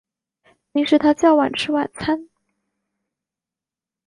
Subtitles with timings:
[0.73, 2.27] 平时他较晚吃晚餐